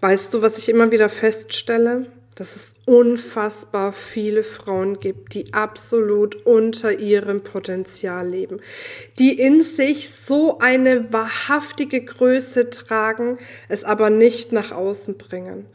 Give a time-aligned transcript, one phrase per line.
[0.00, 2.06] Weißt du, was ich immer wieder feststelle?
[2.36, 8.60] Dass es unfassbar viele Frauen gibt, die absolut unter ihrem Potenzial leben,
[9.18, 13.38] die in sich so eine wahrhaftige Größe tragen,
[13.68, 15.66] es aber nicht nach außen bringen.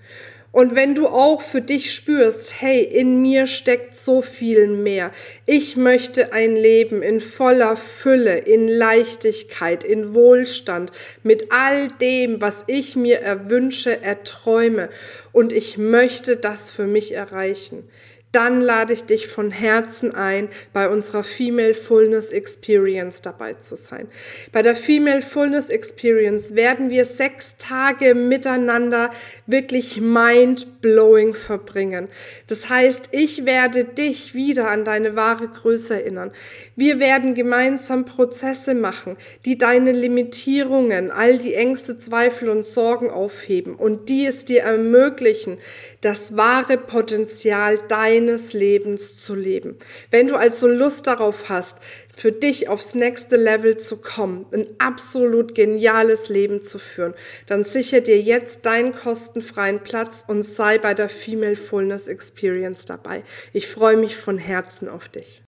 [0.53, 5.11] Und wenn du auch für dich spürst, hey, in mir steckt so viel mehr.
[5.47, 10.91] Ich möchte ein Leben in voller Fülle, in Leichtigkeit, in Wohlstand,
[11.23, 14.89] mit all dem, was ich mir erwünsche, erträume.
[15.31, 17.89] Und ich möchte das für mich erreichen
[18.33, 24.07] dann lade ich dich von Herzen ein, bei unserer Female Fullness Experience dabei zu sein.
[24.51, 29.11] Bei der Female Fullness Experience werden wir sechs Tage miteinander
[29.45, 32.07] wirklich mind-blowing verbringen.
[32.47, 36.31] Das heißt, ich werde dich wieder an deine wahre Größe erinnern.
[36.75, 43.75] Wir werden gemeinsam Prozesse machen, die deine Limitierungen, all die Ängste, Zweifel und Sorgen aufheben
[43.75, 45.59] und die es dir ermöglichen,
[46.01, 47.77] das wahre Potenzial
[48.27, 49.77] deines Lebens zu leben.
[50.11, 51.77] Wenn du also Lust darauf hast,
[52.15, 57.13] für dich aufs nächste Level zu kommen, ein absolut geniales Leben zu führen,
[57.47, 63.23] dann sicher dir jetzt deinen kostenfreien Platz und sei bei der Female Fullness Experience dabei.
[63.51, 65.43] Ich freue mich von Herzen auf dich.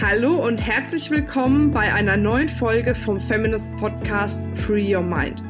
[0.00, 5.42] Hallo und herzlich willkommen bei einer neuen Folge vom Feminist Podcast Free Your Mind.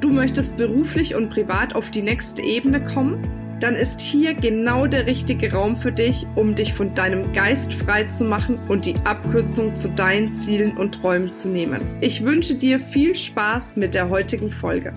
[0.00, 3.41] Du möchtest beruflich und privat auf die nächste Ebene kommen?
[3.62, 8.04] Dann ist hier genau der richtige Raum für dich, um dich von deinem Geist frei
[8.04, 11.80] zu machen und die Abkürzung zu deinen Zielen und Träumen zu nehmen.
[12.00, 14.92] Ich wünsche dir viel Spaß mit der heutigen Folge.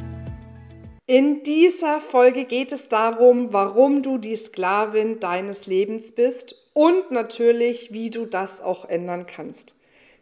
[1.06, 7.94] In dieser Folge geht es darum, warum du die Sklavin deines Lebens bist und natürlich,
[7.94, 9.76] wie du das auch ändern kannst.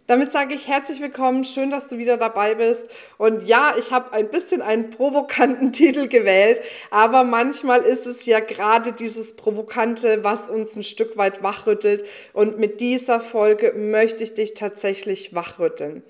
[0.05, 2.89] Damit sage ich herzlich willkommen, schön, dass du wieder dabei bist.
[3.17, 6.59] Und ja, ich habe ein bisschen einen provokanten Titel gewählt,
[6.91, 12.03] aber manchmal ist es ja gerade dieses Provokante, was uns ein Stück weit wachrüttelt.
[12.33, 16.03] Und mit dieser Folge möchte ich dich tatsächlich wachrütteln.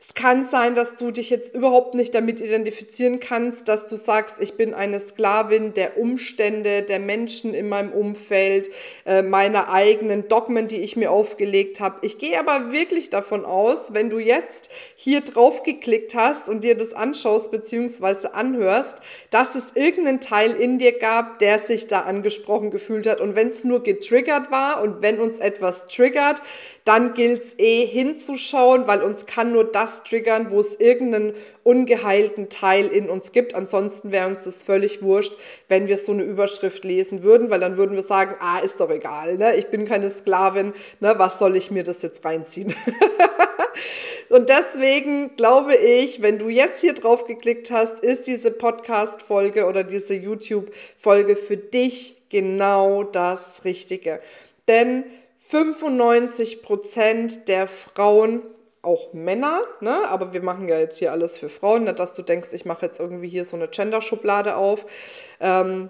[0.00, 4.36] Es kann sein, dass du dich jetzt überhaupt nicht damit identifizieren kannst, dass du sagst,
[4.40, 8.70] ich bin eine Sklavin der Umstände, der Menschen in meinem Umfeld,
[9.06, 12.06] äh, meiner eigenen Dogmen, die ich mir aufgelegt habe.
[12.06, 16.76] Ich gehe aber wirklich davon aus, wenn du jetzt hier drauf geklickt hast und dir
[16.76, 18.28] das anschaust bzw.
[18.32, 18.98] anhörst,
[19.30, 23.20] dass es irgendeinen Teil in dir gab, der sich da angesprochen gefühlt hat.
[23.20, 26.40] Und wenn es nur getriggert war und wenn uns etwas triggert,
[26.88, 32.48] dann gilt es eh hinzuschauen, weil uns kann nur das triggern, wo es irgendeinen ungeheilten
[32.48, 33.54] Teil in uns gibt.
[33.54, 35.34] Ansonsten wäre uns das völlig wurscht,
[35.68, 38.88] wenn wir so eine Überschrift lesen würden, weil dann würden wir sagen, ah, ist doch
[38.88, 39.54] egal, ne?
[39.56, 41.14] ich bin keine Sklavin, ne?
[41.18, 42.74] was soll ich mir das jetzt reinziehen?
[44.30, 49.84] Und deswegen glaube ich, wenn du jetzt hier drauf geklickt hast, ist diese Podcast-Folge oder
[49.84, 54.20] diese YouTube-Folge für dich genau das Richtige.
[54.68, 55.04] Denn
[55.48, 58.42] 95 Prozent der Frauen,
[58.82, 60.06] auch Männer, ne?
[60.08, 62.86] aber wir machen ja jetzt hier alles für Frauen, nicht dass du denkst, ich mache
[62.86, 64.84] jetzt irgendwie hier so eine Gender-Schublade auf,
[65.40, 65.88] ähm,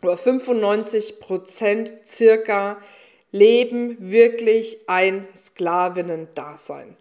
[0.00, 2.78] aber 95 Prozent circa
[3.32, 6.96] leben wirklich ein Sklavinnen-Dasein.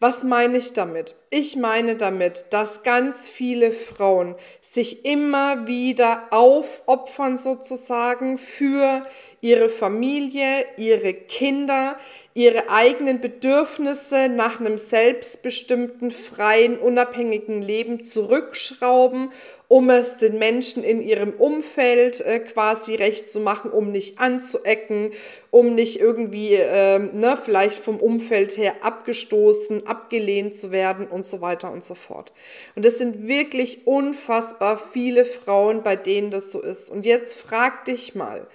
[0.00, 1.14] Was meine ich damit?
[1.30, 9.06] Ich meine damit, dass ganz viele Frauen sich immer wieder aufopfern sozusagen für
[9.44, 11.98] ihre Familie, ihre Kinder,
[12.32, 19.32] ihre eigenen Bedürfnisse nach einem selbstbestimmten, freien, unabhängigen Leben zurückschrauben,
[19.68, 25.10] um es den Menschen in ihrem Umfeld äh, quasi recht zu machen, um nicht anzuecken,
[25.50, 31.42] um nicht irgendwie äh, ne, vielleicht vom Umfeld her abgestoßen, abgelehnt zu werden und so
[31.42, 32.32] weiter und so fort.
[32.76, 36.88] Und es sind wirklich unfassbar viele Frauen, bei denen das so ist.
[36.88, 38.46] Und jetzt frag dich mal,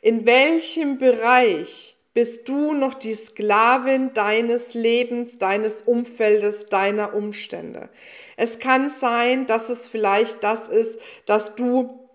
[0.00, 7.90] in welchem Bereich bist du noch die Sklavin deines Lebens, deines Umfeldes, deiner Umstände?
[8.36, 12.08] Es kann sein, dass es vielleicht das ist, dass du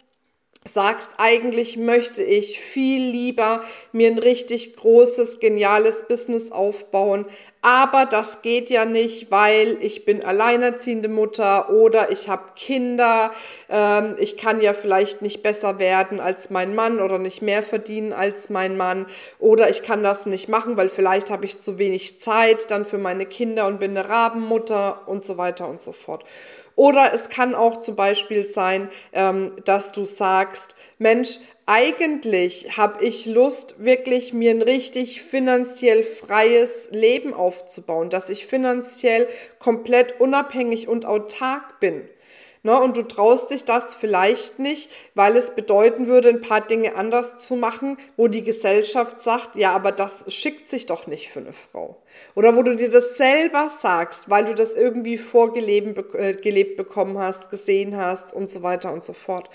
[0.66, 7.26] sagst, eigentlich möchte ich viel lieber mir ein richtig großes, geniales Business aufbauen,
[7.64, 13.32] aber das geht ja nicht, weil ich bin alleinerziehende Mutter oder ich habe Kinder,
[13.70, 18.12] ähm, ich kann ja vielleicht nicht besser werden als mein Mann oder nicht mehr verdienen
[18.12, 19.06] als mein Mann
[19.40, 22.98] oder ich kann das nicht machen, weil vielleicht habe ich zu wenig Zeit dann für
[22.98, 26.26] meine Kinder und bin eine Rabenmutter und so weiter und so fort.
[26.76, 33.26] Oder es kann auch zum Beispiel sein, ähm, dass du sagst, Mensch, eigentlich habe ich
[33.26, 39.28] Lust, wirklich mir ein richtig finanziell freies Leben aufzubauen, dass ich finanziell
[39.60, 42.04] komplett unabhängig und autark bin.
[42.64, 42.80] Ne?
[42.80, 47.38] Und du traust dich das vielleicht nicht, weil es bedeuten würde, ein paar Dinge anders
[47.38, 51.52] zu machen, wo die Gesellschaft sagt, ja, aber das schickt sich doch nicht für eine
[51.52, 52.02] Frau.
[52.36, 57.18] Oder wo du dir das selber sagst, weil du das irgendwie vorgelebt äh, gelebt bekommen
[57.18, 59.50] hast, gesehen hast und so weiter und so fort.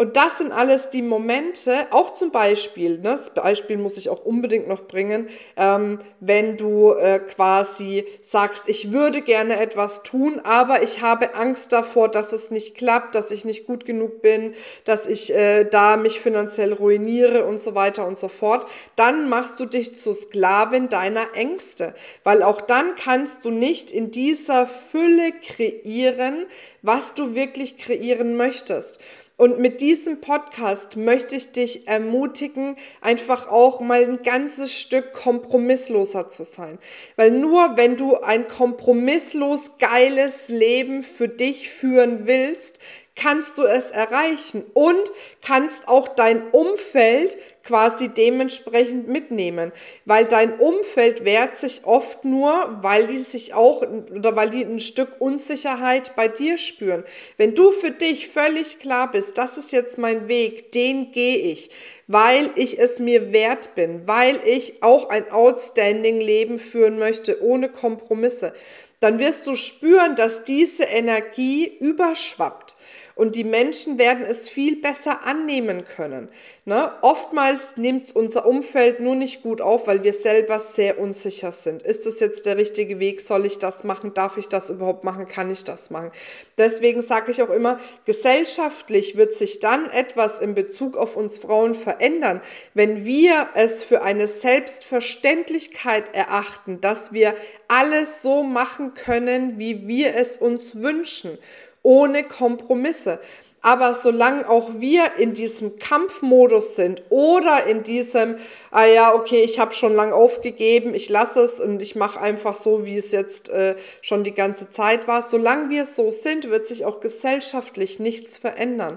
[0.00, 4.24] Und das sind alles die Momente, auch zum Beispiel, ne, das Beispiel muss ich auch
[4.24, 10.82] unbedingt noch bringen, ähm, wenn du äh, quasi sagst, ich würde gerne etwas tun, aber
[10.82, 14.54] ich habe Angst davor, dass es nicht klappt, dass ich nicht gut genug bin,
[14.86, 18.66] dass ich äh, da mich finanziell ruiniere und so weiter und so fort,
[18.96, 21.92] dann machst du dich zur Sklavin deiner Ängste,
[22.24, 26.46] weil auch dann kannst du nicht in dieser Fülle kreieren,
[26.80, 28.98] was du wirklich kreieren möchtest.
[29.40, 36.28] Und mit diesem Podcast möchte ich dich ermutigen, einfach auch mal ein ganzes Stück kompromissloser
[36.28, 36.78] zu sein.
[37.16, 42.80] Weil nur wenn du ein kompromisslos geiles Leben für dich führen willst,
[43.16, 45.10] kannst du es erreichen und
[45.40, 49.72] kannst auch dein Umfeld quasi dementsprechend mitnehmen,
[50.04, 54.80] weil dein Umfeld wehrt sich oft nur, weil die sich auch oder weil die ein
[54.80, 57.04] Stück Unsicherheit bei dir spüren.
[57.36, 61.70] Wenn du für dich völlig klar bist, das ist jetzt mein Weg, den gehe ich,
[62.06, 67.68] weil ich es mir wert bin, weil ich auch ein outstanding Leben führen möchte ohne
[67.68, 68.54] Kompromisse,
[69.00, 72.76] dann wirst du spüren, dass diese Energie überschwappt
[73.14, 76.28] und die Menschen werden es viel besser annehmen können.
[76.64, 76.92] Ne?
[77.02, 81.82] Oftmals nimmt es unser Umfeld nur nicht gut auf, weil wir selber sehr unsicher sind.
[81.82, 83.20] Ist das jetzt der richtige Weg?
[83.20, 84.14] Soll ich das machen?
[84.14, 85.26] Darf ich das überhaupt machen?
[85.26, 86.12] Kann ich das machen?
[86.58, 91.74] Deswegen sage ich auch immer, gesellschaftlich wird sich dann etwas in Bezug auf uns Frauen
[91.74, 92.40] verändern,
[92.74, 97.34] wenn wir es für eine Selbstverständlichkeit erachten, dass wir
[97.68, 101.38] alles so machen können, wie wir es uns wünschen
[101.82, 103.20] ohne Kompromisse.
[103.62, 108.36] Aber solange auch wir in diesem Kampfmodus sind oder in diesem,
[108.70, 112.54] ah ja, okay, ich habe schon lang aufgegeben, ich lasse es und ich mache einfach
[112.54, 116.66] so, wie es jetzt äh, schon die ganze Zeit war, solange wir so sind, wird
[116.66, 118.96] sich auch gesellschaftlich nichts verändern.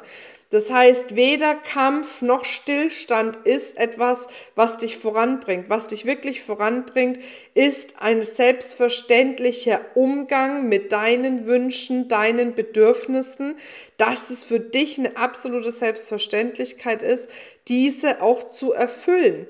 [0.53, 5.67] Das heißt, weder Kampf noch Stillstand ist etwas, was dich voranbringt.
[5.67, 7.17] Was dich wirklich voranbringt,
[7.55, 13.55] ist ein selbstverständlicher Umgang mit deinen Wünschen, deinen Bedürfnissen,
[13.97, 17.31] dass es für dich eine absolute Selbstverständlichkeit ist,
[17.67, 19.47] diese auch zu erfüllen.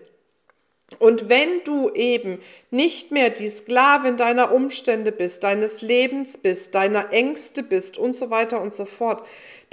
[1.00, 2.40] Und wenn du eben
[2.72, 8.30] nicht mehr die Sklavin deiner Umstände bist, deines Lebens bist, deiner Ängste bist und so
[8.30, 9.24] weiter und so fort,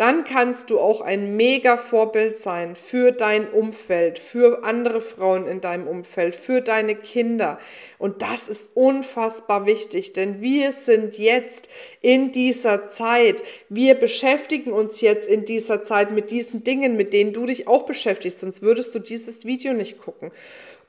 [0.00, 5.60] dann kannst du auch ein mega Vorbild sein für dein Umfeld, für andere Frauen in
[5.60, 7.58] deinem Umfeld, für deine Kinder.
[7.98, 11.68] Und das ist unfassbar wichtig, denn wir sind jetzt
[12.00, 17.34] in dieser Zeit, wir beschäftigen uns jetzt in dieser Zeit mit diesen Dingen, mit denen
[17.34, 20.32] du dich auch beschäftigst, sonst würdest du dieses Video nicht gucken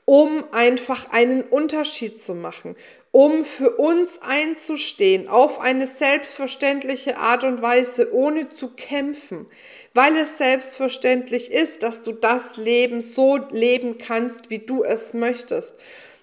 [0.04, 2.76] um einfach einen Unterschied zu machen,
[3.12, 9.46] um für uns einzustehen auf eine selbstverständliche Art und Weise, ohne zu kämpfen,
[9.94, 15.74] weil es selbstverständlich ist, dass du das Leben so leben kannst, wie du es möchtest.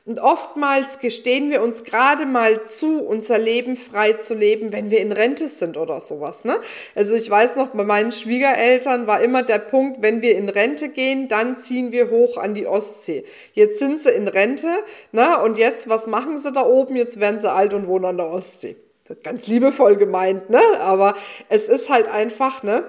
[0.09, 5.01] Und oftmals gestehen wir uns gerade mal zu, unser Leben frei zu leben, wenn wir
[5.01, 6.45] in Rente sind oder sowas.
[6.45, 6.57] Ne?
[6.95, 10.89] Also ich weiß noch, bei meinen Schwiegereltern war immer der Punkt, wenn wir in Rente
[10.89, 13.23] gehen, dann ziehen wir hoch an die Ostsee.
[13.53, 14.79] Jetzt sind sie in Rente
[15.11, 15.37] ne?
[15.43, 16.95] und jetzt, was machen sie da oben?
[16.95, 18.77] Jetzt werden sie alt und wohnen an der Ostsee.
[19.21, 20.61] Ganz liebevoll gemeint, ne?
[20.79, 21.13] aber
[21.49, 22.83] es ist halt einfach, ne?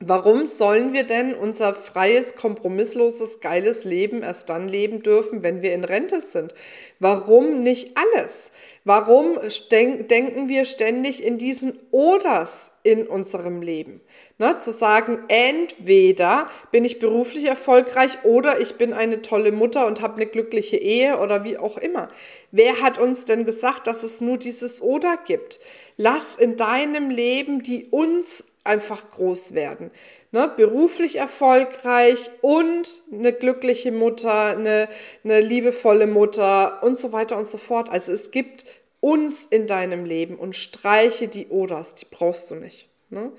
[0.00, 5.72] Warum sollen wir denn unser freies, kompromissloses, geiles Leben erst dann leben dürfen, wenn wir
[5.72, 6.52] in Rente sind?
[6.98, 8.50] Warum nicht alles?
[8.82, 9.38] Warum
[9.70, 14.00] denken wir ständig in diesen Oders in unserem Leben?
[14.36, 20.00] Ne, zu sagen, entweder bin ich beruflich erfolgreich oder ich bin eine tolle Mutter und
[20.02, 22.08] habe eine glückliche Ehe oder wie auch immer.
[22.50, 25.60] Wer hat uns denn gesagt, dass es nur dieses Oder gibt?
[25.96, 29.90] Lass in deinem Leben die uns einfach groß werden.
[30.32, 30.50] Ne?
[30.56, 34.88] Beruflich erfolgreich und eine glückliche Mutter, eine,
[35.22, 37.90] eine liebevolle Mutter und so weiter und so fort.
[37.90, 38.66] Also es gibt
[39.00, 42.88] uns in deinem Leben und streiche die Oders, die brauchst du nicht.
[43.10, 43.32] Ne?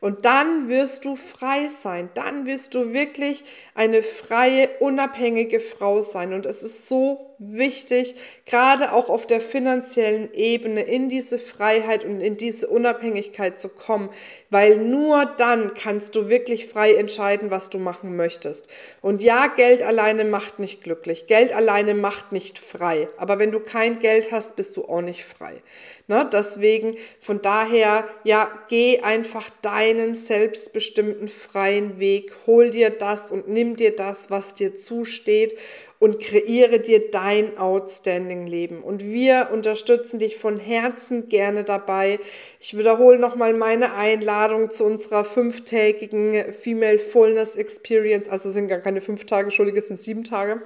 [0.00, 6.32] Und dann wirst du frei sein, dann wirst du wirklich eine freie, unabhängige Frau sein.
[6.32, 8.14] Und es ist so wichtig,
[8.46, 14.10] gerade auch auf der finanziellen Ebene in diese Freiheit und in diese Unabhängigkeit zu kommen,
[14.50, 18.68] weil nur dann kannst du wirklich frei entscheiden, was du machen möchtest.
[19.00, 23.60] Und ja, Geld alleine macht nicht glücklich, Geld alleine macht nicht frei, aber wenn du
[23.60, 25.62] kein Geld hast, bist du auch nicht frei.
[26.06, 26.28] Ne?
[26.32, 32.32] Deswegen, von daher, ja, geh einfach einfach deinen selbstbestimmten freien Weg.
[32.48, 35.56] Hol dir das und nimm dir das, was dir zusteht
[36.00, 38.82] und kreiere dir dein outstanding Leben.
[38.82, 42.18] Und wir unterstützen dich von Herzen gerne dabei.
[42.58, 48.28] Ich wiederhole nochmal meine Einladung zu unserer fünftägigen Female Fullness Experience.
[48.28, 50.62] Also sind gar keine fünf Tage, Entschuldige, es sind sieben Tage.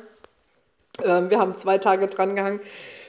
[1.04, 2.60] Ähm, wir haben zwei Tage dran gehangen.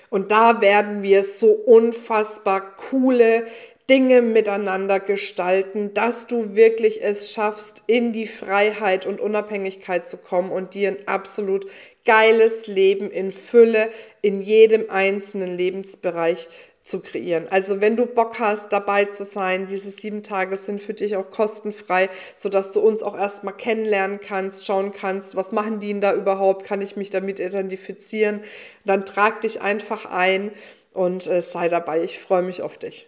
[0.09, 3.45] Und da werden wir so unfassbar coole
[3.89, 10.51] Dinge miteinander gestalten, dass du wirklich es schaffst, in die Freiheit und Unabhängigkeit zu kommen
[10.51, 11.67] und dir ein absolut
[12.03, 13.89] geiles Leben in Fülle
[14.21, 16.49] in jedem einzelnen Lebensbereich
[16.83, 17.47] zu kreieren.
[17.49, 21.29] Also wenn du Bock hast, dabei zu sein, diese sieben Tage sind für dich auch
[21.29, 26.13] kostenfrei, sodass du uns auch erstmal kennenlernen kannst, schauen kannst, was machen die denn da
[26.13, 28.41] überhaupt, kann ich mich damit identifizieren.
[28.85, 30.51] Dann trag dich einfach ein
[30.93, 32.03] und äh, sei dabei.
[32.03, 33.07] Ich freue mich auf dich.